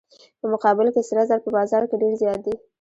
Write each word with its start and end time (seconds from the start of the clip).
په 0.39 0.45
مقابل 0.53 0.87
کې 0.93 1.01
سره 1.09 1.21
زر 1.29 1.39
په 1.43 1.49
بازار 1.57 1.83
کې 1.89 1.95
ډیر 2.01 2.13
زیات 2.21 2.39
دي. 2.45 2.55